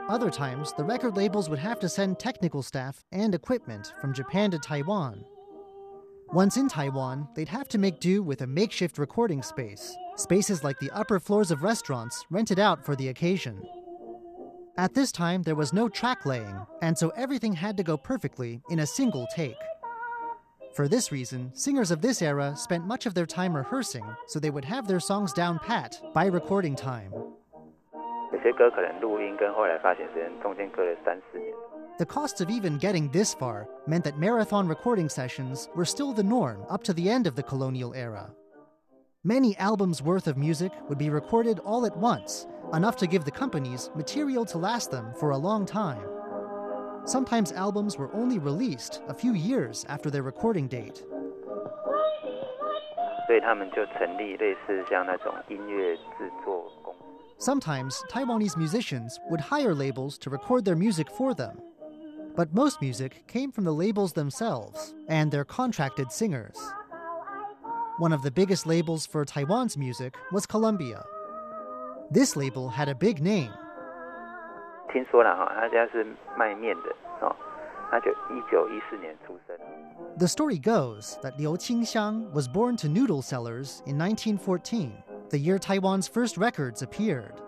[0.10, 4.52] Other times, the record labels would have to send technical staff and equipment from Japan
[4.52, 5.24] to Taiwan.
[6.34, 10.78] Once in Taiwan, they'd have to make do with a makeshift recording space, spaces like
[10.80, 13.62] the upper floors of restaurants rented out for the occasion.
[14.78, 18.62] At this time, there was no track laying, and so everything had to go perfectly
[18.70, 19.56] in a single take.
[20.78, 24.52] For this reason, singers of this era spent much of their time rehearsing so they
[24.52, 27.12] would have their songs down pat by recording time.
[31.98, 36.22] The costs of even getting this far meant that marathon recording sessions were still the
[36.22, 38.30] norm up to the end of the colonial era.
[39.24, 43.32] Many albums worth of music would be recorded all at once, enough to give the
[43.32, 46.17] companies material to last them for a long time.
[47.07, 51.05] Sometimes albums were only released a few years after their recording date.
[53.27, 57.01] 所以他们就成立类似像那种音乐制作公司。
[57.39, 61.57] Sometimes Taiwanese musicians would hire labels to record their music for them.
[62.37, 66.59] But most music came from the labels themselves and their contracted singers.
[67.99, 71.05] One of the biggest labels for Taiwan's music was Columbia.
[72.11, 73.53] This label had a big name.
[74.93, 77.35] 听说了哈，他家是卖面的哦，
[77.91, 79.57] 他就一九一四年出生。
[80.19, 84.93] The story goes that Liu Qingxiang was born to noodle sellers in 1914,
[85.31, 87.41] the year Taiwan's first records appeared.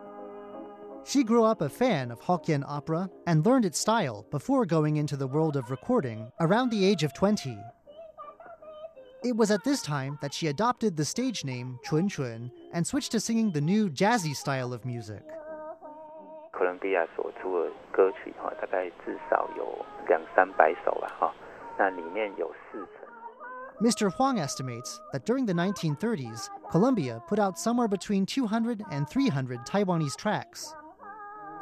[1.04, 5.18] She grew up a fan of Hokkien opera and learned its style before going into
[5.18, 7.58] the world of recording around the age of 20.
[9.22, 13.12] It was at this time that she adopted the stage name Chun Chun and switched
[13.12, 15.22] to singing the new jazzy style of music.
[16.59, 21.33] 哥伦比亚所出的歌曲哈，大概至少有两三百首吧哈，
[21.77, 23.07] 那里面有四成。
[23.79, 24.09] Mr.
[24.09, 30.17] Huang estimates that during the 1930s, Columbia put out somewhere between 200 and 300 Taiwanese
[30.17, 30.75] tracks.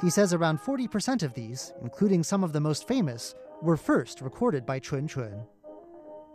[0.02, 4.66] He says around 40% of these, including some of the most famous, were first recorded
[4.66, 5.46] by Chun Chun.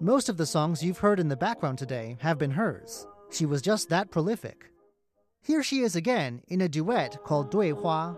[0.00, 3.08] Most of the songs you've heard in the background today have been hers.
[3.30, 4.70] She was just that prolific.
[5.40, 8.14] Here she is again in a duet called Dui Hua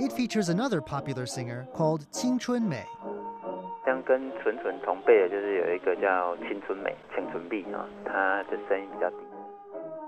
[0.00, 2.84] It features another popular singer called Qing Chun Mei.
[3.86, 9.16] 像跟纯纯同辈的，就是有一个叫青春美、青春碧啊，她的声音比较低。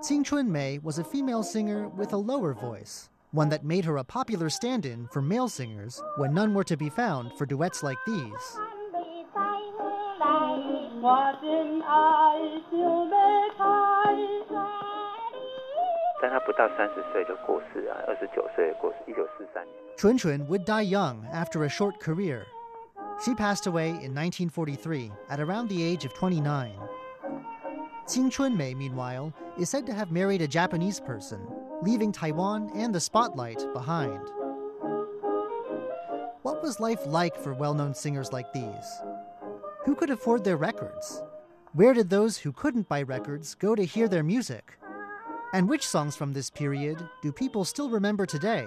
[0.03, 3.99] Qing Chun Mei was a female singer with a lower voice, one that made her
[3.99, 7.83] a popular stand in for male singers when none were to be found for duets
[7.83, 8.59] like these.
[16.21, 19.75] 但她不到三十岁就过世啊，二十九岁就过世，一九四三年。
[19.97, 22.47] Chun Chun would die young after a short career.
[23.25, 26.73] She passed away in 1943 at around the age of 29.
[28.07, 31.41] Qing Chun Mei, meanwhile, is said to have married a Japanese person,
[31.83, 34.21] leaving Taiwan and the spotlight behind.
[36.43, 39.03] What was life like for well known singers like these?
[39.85, 41.23] Who could afford their records?
[41.73, 44.79] Where did those who couldn't buy records go to hear their music?
[45.54, 48.66] And which songs from this period do people still remember today?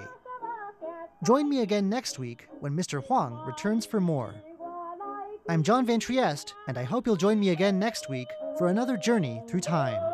[1.25, 3.03] Join me again next week when Mr.
[3.03, 4.35] Huang returns for more.
[5.49, 8.99] I'm John Van Trieste, and I hope you'll join me again next week for another
[8.99, 10.14] journey through time.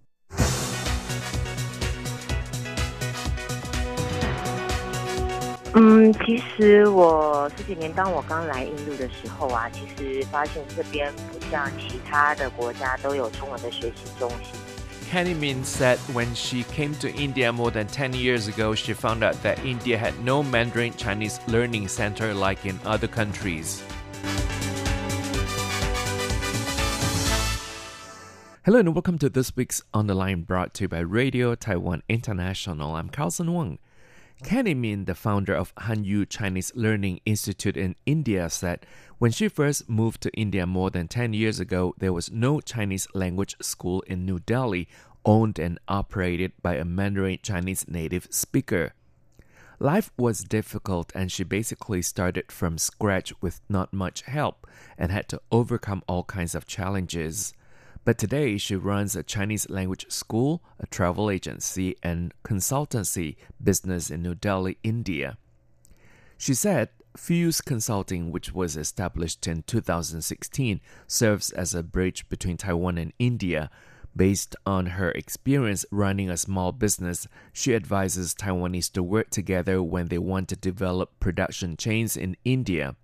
[5.74, 14.58] 嗯，其实我十几年当我刚来印度的时候啊，其实发现这边不像其他的国家都有中文的学习中心。
[15.10, 19.22] Kenny Min said when she came to India more than 10 years ago, she found
[19.22, 23.82] out that India had no Mandarin Chinese learning center like in other countries.
[28.64, 32.02] Hello and welcome to this week's On the Line brought to you by Radio Taiwan
[32.08, 32.96] International.
[32.96, 33.78] I'm Carlson Wang.
[34.43, 38.85] Kenny Min, the founder of Hanyu Chinese Learning Institute in India, said
[39.19, 43.07] when she first moved to India more than 10 years ago, there was no Chinese
[43.13, 44.87] language school in New Delhi
[45.23, 48.93] owned and operated by a Mandarin Chinese native speaker.
[49.79, 55.27] Life was difficult, and she basically started from scratch with not much help and had
[55.29, 57.53] to overcome all kinds of challenges.
[58.03, 64.23] But today, she runs a Chinese language school, a travel agency, and consultancy business in
[64.23, 65.37] New Delhi, India.
[66.37, 72.97] She said Fuse Consulting, which was established in 2016, serves as a bridge between Taiwan
[72.97, 73.69] and India.
[74.15, 80.07] Based on her experience running a small business, she advises Taiwanese to work together when
[80.07, 82.95] they want to develop production chains in India.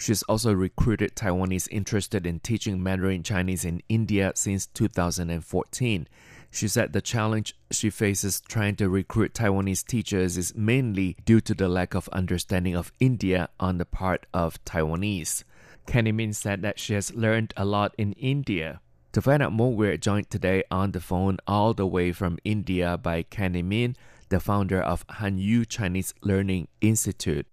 [0.00, 6.08] She's also recruited Taiwanese interested in teaching Mandarin Chinese in India since 2014.
[6.52, 11.52] She said the challenge she faces trying to recruit Taiwanese teachers is mainly due to
[11.52, 15.42] the lack of understanding of India on the part of Taiwanese.
[15.86, 18.80] Kenny Min said that she has learned a lot in India.
[19.12, 22.96] To find out more, we're joined today on the phone all the way from India
[22.96, 23.96] by Kenny Min,
[24.28, 27.46] the founder of Hanyu Chinese Learning Institute.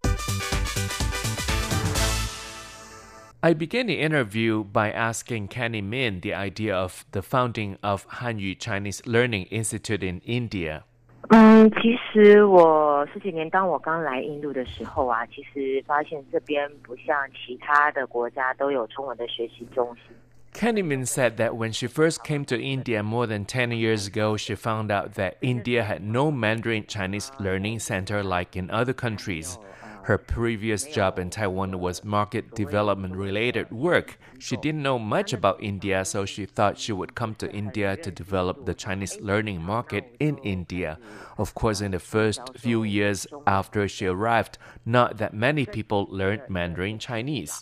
[3.46, 8.58] I began the interview by asking Kenny Min the idea of the founding of Hanyu
[8.58, 10.82] Chinese Learning Institute in India.
[11.30, 20.16] 嗯，其实我十几年，当我刚来印度的时候啊，其实发现这边不像其他的国家都有中文的学习中心。
[20.52, 24.56] Kenny Min said that when she first came to India more than 10 years ago, she
[24.56, 29.60] found out that India had no Mandarin Chinese learning center like in other countries.
[30.05, 34.19] Her previous job in Taiwan was market development related work.
[34.39, 38.11] She didn't know much about India, so she thought she would come to India to
[38.11, 40.99] develop the Chinese learning market in India.
[41.37, 46.49] Of course, in the first few years after she arrived, not that many people learned
[46.49, 47.61] Mandarin Chinese.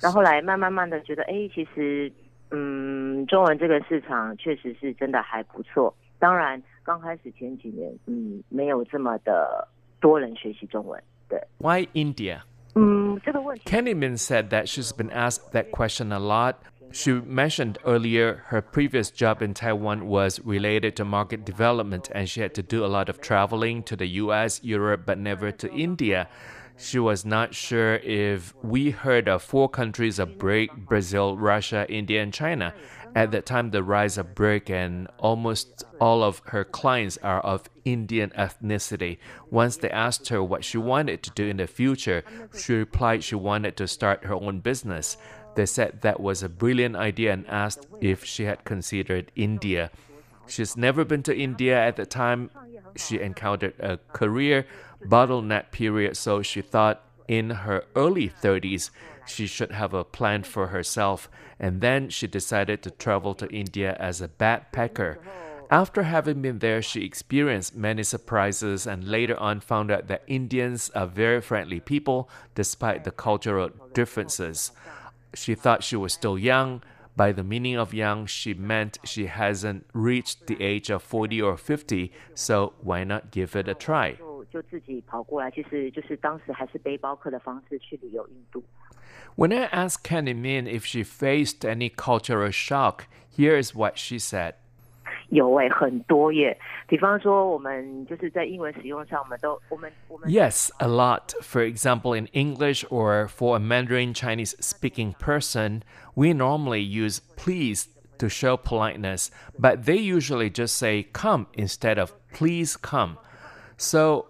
[0.00, 2.12] 然后来慢慢慢的觉得，哎，其实，
[2.50, 5.94] 嗯，中文这个市场确实是真的还不错。
[6.18, 9.66] 当然，刚开始前几年，嗯，没有这么的
[10.00, 11.02] 多人学习中文。
[11.57, 12.43] Why India?
[12.75, 16.61] Mm, Kenny Min said that she's been asked that question a lot.
[16.91, 22.41] She mentioned earlier her previous job in Taiwan was related to market development and she
[22.41, 26.27] had to do a lot of traveling to the US, Europe, but never to India.
[26.77, 32.23] She was not sure if we heard of four countries of BRIC Brazil, Russia, India,
[32.23, 32.73] and China.
[33.15, 37.69] At that time, the rise of BRIC and almost all of her clients are of
[37.85, 39.17] Indian ethnicity.
[39.49, 42.23] Once they asked her what she wanted to do in the future,
[42.57, 45.17] she replied she wanted to start her own business.
[45.55, 49.91] They said that was a brilliant idea and asked if she had considered India.
[50.47, 52.49] She's never been to India at the time.
[52.95, 54.65] She encountered a career
[55.05, 58.89] bottleneck period, so she thought in her early 30s
[59.28, 61.28] she should have a plan for herself,
[61.58, 65.16] and then she decided to travel to India as a backpacker.
[65.70, 70.90] After having been there, she experienced many surprises and later on found out that Indians
[70.94, 74.72] are very friendly people despite the cultural differences.
[75.32, 76.82] She thought she was still young.
[77.16, 81.56] By the meaning of young, she meant she hasn't reached the age of 40 or
[81.56, 84.16] 50, so why not give it a try?
[84.52, 88.62] 就自己跑过来，其实就是当时还是背包客的方式去旅游印度。
[89.38, 94.18] When I asked Kenny Min if she faced any cultural shock, here is what she
[94.18, 94.54] said.
[95.30, 96.56] 有诶、欸，很多耶。
[96.86, 100.30] 比方说，我们就是在英文使用上，我们都我们我们。
[100.30, 101.32] Yes, a lot.
[101.40, 105.82] For example, in English or for a Mandarin Chinese speaking person,
[106.14, 107.88] we normally use please
[108.18, 113.18] to show politeness, but they usually just say come instead of please come.
[113.76, 114.26] So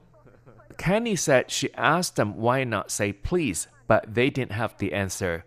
[0.79, 5.44] Kenny said she asked them why not say please, But they didn't have the answer.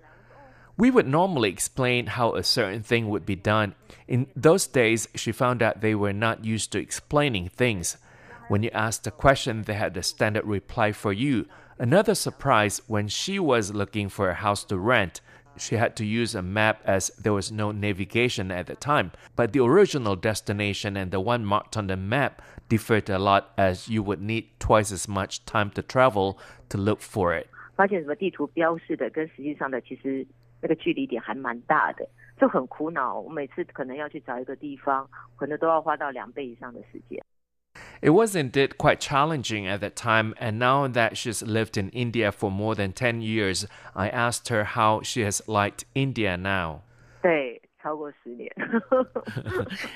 [0.76, 3.76] We would normally explain how a certain thing would be done.
[4.08, 7.96] In those days, she found out they were not used to explaining things.
[8.48, 11.46] When you asked a question, they had a standard reply for you.
[11.78, 15.20] Another surprise when she was looking for a house to rent,
[15.56, 19.12] she had to use a map as there was no navigation at the time.
[19.36, 23.88] But the original destination and the one marked on the map differed a lot as
[23.88, 26.40] you would need twice as much time to travel
[26.70, 27.48] to look for it.
[27.75, 30.25] 发现什么地图标示的跟实际上的其实
[30.61, 32.07] 那个距离点还蛮大的，
[32.39, 33.19] 就很苦恼。
[33.19, 37.23] 我每次可能要去找一个地方，可能都要花到两倍以上的时间。
[38.01, 42.49] It was indeed quite challenging at that time, and now that she's lived in India for
[42.49, 46.81] more than 10 years, I asked her how she has liked India now.
[47.21, 48.51] 对，超过十年。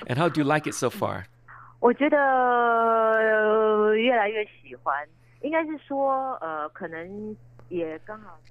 [0.06, 1.24] and how do you like it so far?
[1.80, 5.08] 我觉得、呃、越来越喜欢，
[5.40, 7.36] 应该是说，呃，可能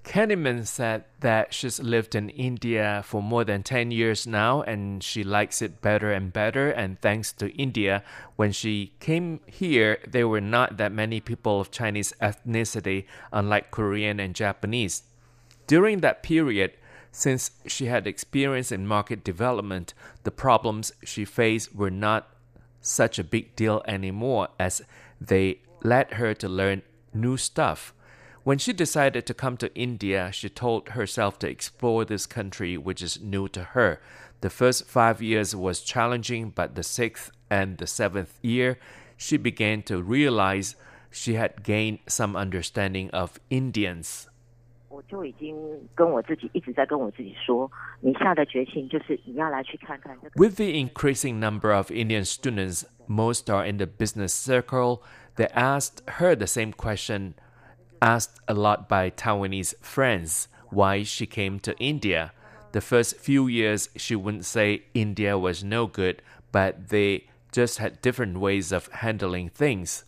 [0.04, 5.02] Kenny Min said that she's lived in India for more than 10 years now and
[5.02, 6.70] she likes it better and better.
[6.70, 8.02] And thanks to India,
[8.36, 14.20] when she came here, there were not that many people of Chinese ethnicity, unlike Korean
[14.20, 15.02] and Japanese.
[15.66, 16.72] During that period,
[17.10, 19.94] since she had experience in market development,
[20.24, 22.28] the problems she faced were not
[22.80, 24.82] such a big deal anymore as
[25.20, 26.82] they led her to learn
[27.14, 27.94] new stuff.
[28.47, 33.03] When she decided to come to India, she told herself to explore this country, which
[33.03, 34.01] is new to her.
[34.40, 38.78] The first five years was challenging, but the sixth and the seventh year,
[39.16, 40.76] she began to realize
[41.11, 44.28] she had gained some understanding of Indians.
[44.88, 45.09] With
[50.57, 55.03] the increasing number of Indian students, most are in the business circle,
[55.34, 57.34] they asked her the same question
[58.01, 62.32] asked a lot by Taiwanese friends why she came to India.
[62.72, 66.22] The first few years, she wouldn't say India was no good,
[66.53, 70.05] but they just had different ways of handling things.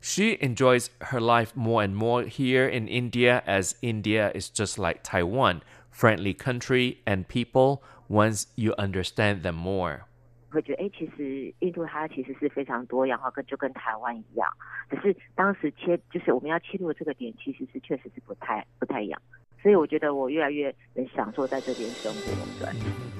[0.00, 5.02] She enjoys her life more and more here in India as India is just like
[5.02, 10.06] Taiwan, friendly country and people once you understand them more.
[10.52, 14.48] 会觉得，哎，其实印度它其实是非常多样化，跟就跟台湾一样。
[14.90, 19.20] 只是当时切，就是我们要切入的这个点，其实是确实是不太不太一样。
[19.62, 22.64] 所以我觉得我越来越能享受在这边生活。
[22.64, 22.72] 对。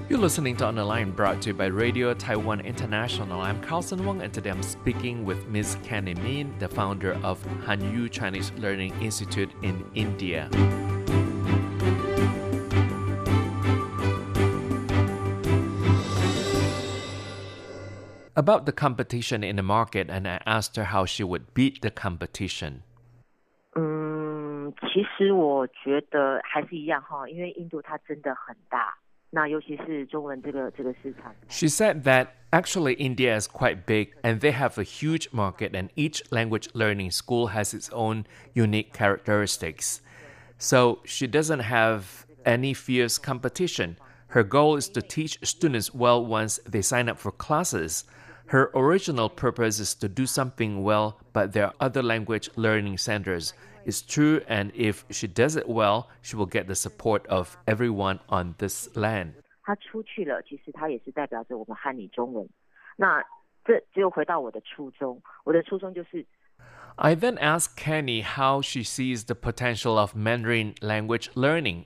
[0.09, 3.39] You're listening to On the Line, brought to you by Radio Taiwan International.
[3.39, 5.77] I'm Carlson Wong, and today I'm speaking with Ms.
[5.83, 10.49] Kenny Min, the founder of Hanyu Chinese Learning Institute in India.
[18.34, 21.90] About the competition in the market, and I asked her how she would beat the
[21.90, 22.82] competition.
[23.74, 28.96] 嗯，其实我觉得还是一样哈，因为印度它真的很大。
[29.30, 31.34] 那尤其是中文这个这个市场。
[31.48, 36.22] She said that actually India is quite big and they have a huge market and each
[36.30, 38.24] language learning school has its own
[38.54, 40.00] unique characteristics.
[40.58, 43.96] So she doesn't have any fierce competition.
[44.28, 48.04] Her goal is to teach students well once they sign up for classes.
[48.46, 53.52] Her original purpose is to do something well, but there are other language learning centers.
[53.84, 58.20] It's true, and if she does it well, she will get the support of everyone
[58.28, 59.34] on this land.
[59.62, 62.48] 她出去了，其实她也是代表着我们汉语中文。
[62.96, 63.22] 那
[63.64, 66.24] 这就回到我的初衷，我的初衷就是。
[66.96, 71.84] I then asked Kenny how she sees the potential of Mandarin language learning.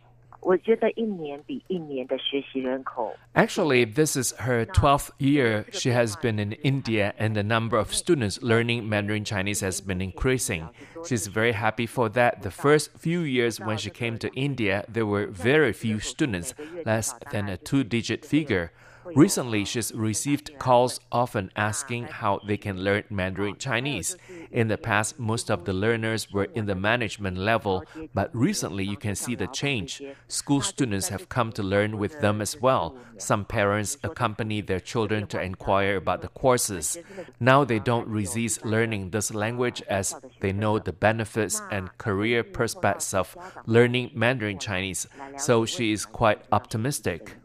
[3.35, 7.93] Actually, this is her 12th year she has been in India, and the number of
[7.93, 10.69] students learning Mandarin Chinese has been increasing.
[11.05, 12.43] She's very happy for that.
[12.43, 16.53] The first few years when she came to India, there were very few students,
[16.85, 18.71] less than a two digit figure.
[19.15, 24.15] Recently, she's received calls often asking how they can learn Mandarin Chinese.
[24.51, 27.83] In the past, most of the learners were in the management level,
[28.13, 30.01] but recently you can see the change.
[30.27, 32.97] School students have come to learn with them as well.
[33.17, 36.97] Some parents accompany their children to inquire about the courses.
[37.39, 43.13] Now they don't resist learning this language as they know the benefits and career prospects
[43.13, 43.35] of
[43.65, 47.35] learning Mandarin Chinese, so she is quite optimistic.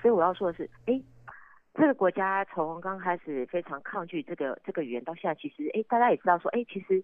[0.00, 1.00] 所以我要说的是，哎，
[1.74, 7.02] 这个国家从刚开始非常抗拒这个这个语言，到现在其实，哎，大家也知道说，哎，其实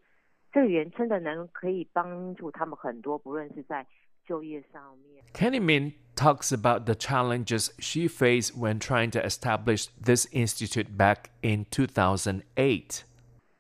[0.53, 3.86] 这个语言真的能可以帮助他们很多，不论是在
[4.26, 5.22] 就业上面。
[5.34, 11.64] Kenny Min talks about the challenges she faced when trying to establish this institute back in
[11.66, 13.03] 2008.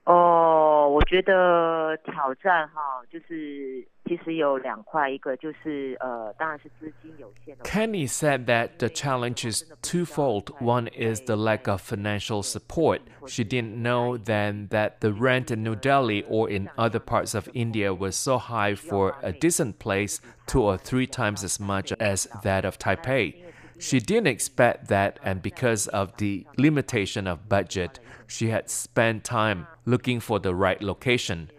[0.04, 7.64] 哦，我觉得挑战哈，就是 其实有两块，一个就是呃，当然是资金有限的。
[7.64, 10.46] Kenny said that the challenge is twofold.
[10.60, 13.00] One is the lack of financial support.
[13.26, 17.48] She didn't know then that the rent in New Delhi or in other parts of
[17.54, 22.28] India was so high for a decent place, two or three times as much as
[22.42, 23.36] that of Taipei.
[23.78, 29.66] She didn't expect that, and because of the limitation of budget, she had spent time
[29.86, 31.50] looking for the right location.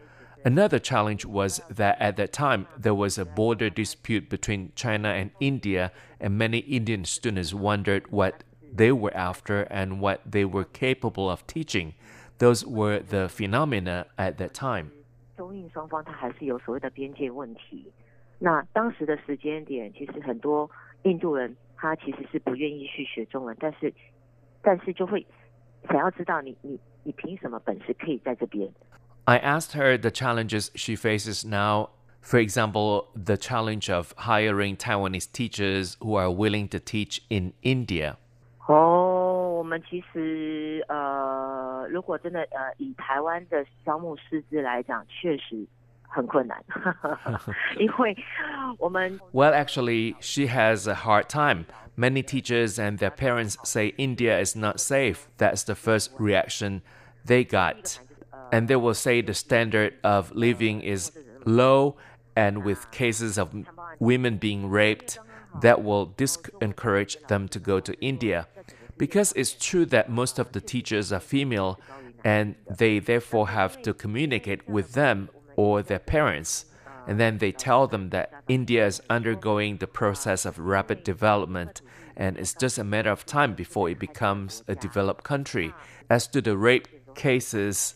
[0.47, 5.31] Another challenge was that at that time there was a border dispute between China and
[5.39, 8.43] India, and many Indian students wondered what
[8.75, 11.93] they were after and what they were capable of teaching.
[12.39, 14.91] Those were the phenomena at that time.
[15.37, 17.91] 中印双方它还是有所谓的边界问题。
[18.39, 20.69] 那当时的时间点，其实很多
[21.03, 23.93] 印度人他其实是不愿意去学中文，但是
[24.61, 25.25] 但是就会
[25.87, 28.69] 想要知道你你你凭什么本事可以在这边
[29.27, 31.89] ？I asked her the challenges she faces now.
[32.21, 38.15] For example, the challenge of hiring Taiwanese teachers who are willing to teach in India.
[38.67, 45.67] 哦，我们其实呃，如果真的呃，以台湾的招募师资来讲，确实
[46.07, 46.63] 很困难，
[47.77, 48.15] 因为
[48.77, 51.65] 我们 Well, actually, she has a hard time.
[51.97, 55.27] Many teachers and their parents say India is not safe.
[55.37, 56.81] That's the first reaction
[57.25, 57.99] they got.
[58.52, 61.12] And they will say the standard of living is
[61.44, 61.96] low,
[62.36, 63.54] and with cases of
[63.98, 65.18] women being raped,
[65.60, 68.46] that will discourage them to go to India.
[68.96, 71.80] Because it's true that most of the teachers are female,
[72.24, 76.66] and they therefore have to communicate with them or their parents,
[77.06, 81.80] and then they tell them that India is undergoing the process of rapid development
[82.18, 85.72] and it's just a matter of time before it becomes a developed country.
[86.10, 87.94] As to the rape cases,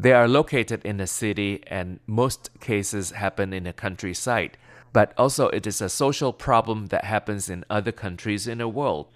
[0.00, 4.52] they are located in the city and most cases happen in the countryside.
[4.92, 9.06] But also, it is a social problem that happens in other countries in the world.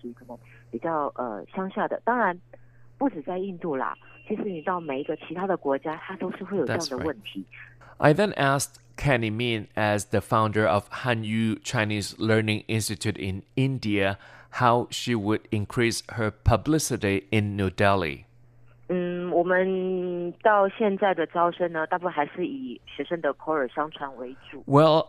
[0.70, 2.38] 比较呃乡下的，当然
[2.98, 3.96] 不止在印度啦，
[4.28, 7.44] 其实你到每一个其他的国家，它都是会有这样的问题。
[7.96, 14.18] I then asked Kenny Min as the founder of Hanyu Chinese Learning Institute in India
[14.60, 18.26] how she would increase her publicity in New Delhi.
[19.34, 24.62] 嗯，我们到现在的招生呢，大部分还是以学生的口耳相传为主。
[24.66, 25.08] Well,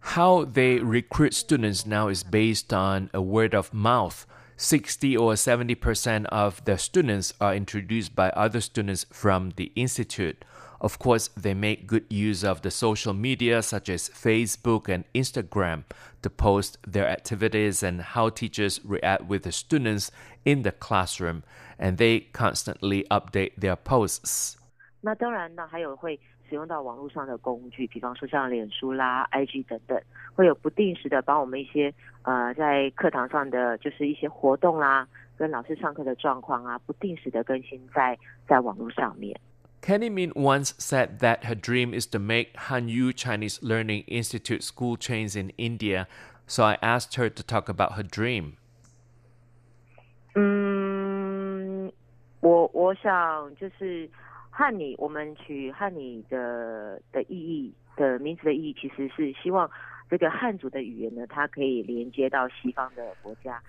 [0.00, 4.24] how they recruit students now is based on a word of mouth.
[4.58, 10.38] 60 or 70% of the students are introduced by other students from the institute.
[10.80, 15.84] Of course, they make good use of the social media such as Facebook and Instagram
[16.22, 20.10] to post their activities and how teachers react with the students
[20.44, 21.42] in the classroom,
[21.78, 24.56] and they constantly update their posts.
[25.00, 29.98] 那当然呢，还有会使用到网络上的工具，比方说像脸书啦、IG 等等，
[30.34, 31.92] 会有不定时的把我们一些
[32.22, 35.08] 呃在课堂上的就是一些活动啦，
[35.38, 39.34] 跟老师上课的状况啊，不定时的更新在在网络上面。
[39.81, 44.95] Kenny Min once said that her dream is to make Hanyu Chinese Learning Institute school
[44.95, 46.07] chains in India,
[46.45, 48.57] so I asked her to talk about her dream.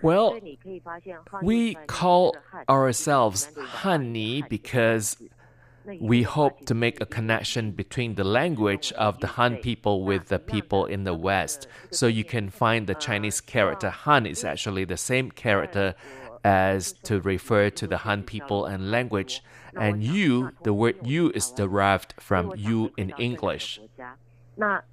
[0.03, 0.39] well
[1.43, 2.37] we call
[2.69, 3.49] ourselves
[3.83, 5.17] Hanyu because
[5.86, 10.04] we 有关 hope 系 to make a connection between the language of the Han people
[10.04, 11.68] with the people in the West.
[11.92, 15.96] So you can find the Chinese character Han is actually the same character
[16.44, 19.42] as to refer to the Han people and language.
[19.76, 23.78] And you, the word you is derived from you in English.
[23.78, 24.18] 国家。
[24.56, 24.84] 那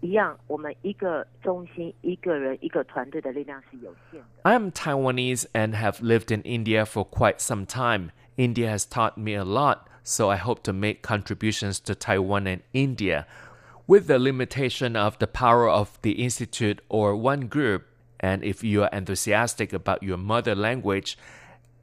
[0.00, 4.26] 一样，我们一个中心、一个人、一个团队的力量是有限的。
[4.42, 8.10] I am Taiwanese and have lived in India for quite some time.
[8.36, 12.62] India has taught me a lot, so I hope to make contributions to Taiwan and
[12.72, 13.26] India.
[13.86, 17.84] With the limitation of the power of the institute or one group,
[18.20, 21.18] and if you are enthusiastic about your mother language,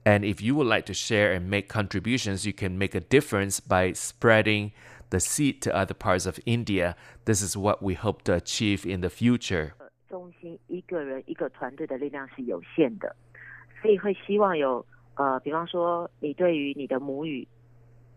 [0.06, 3.60] and if you would like to share and make contributions, you can make a difference
[3.60, 4.72] by spreading
[5.10, 6.96] the seed to other parts of India.
[7.26, 9.74] This is what we hope to achieve in the future.
[10.10, 13.16] 中心一个人一个团队的力量是有限的，
[13.82, 14.84] 所以会希望有
[15.16, 17.48] 呃，比方说你对于你的母语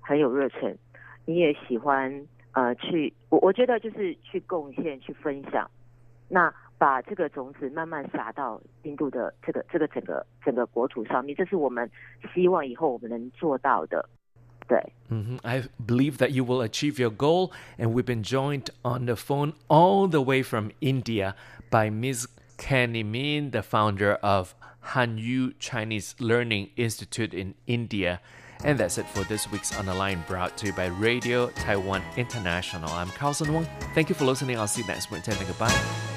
[0.07, 0.77] 很有热忱，
[1.25, 2.11] 你也喜欢
[2.53, 5.71] 呃去，我我觉得就是去贡献、去分享，
[6.29, 11.89] 那把这个种子慢慢撒到印度的这个这个整个整个国土上面，这是我们
[12.35, 14.09] 希望以后我们能做到的。
[14.69, 19.17] 对， hmm I believe that you will achieve your goal, and we've been joined on the
[19.17, 21.35] phone all the way from India
[21.71, 22.29] by Ms.
[22.59, 24.55] Kenny Min, the founder of
[24.95, 28.21] Hanyu Chinese Learning Institute in India.
[28.64, 32.04] And that's it for this week's On the Line, brought to you by Radio Taiwan
[32.16, 32.90] International.
[32.92, 33.68] I'm Carlson Wong.
[33.94, 34.58] Thank you for listening.
[34.58, 35.24] I'll see you next week.
[35.24, 35.40] Take.
[35.40, 36.17] Goodbye.